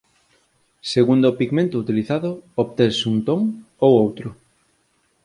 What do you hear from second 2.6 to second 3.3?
obtense un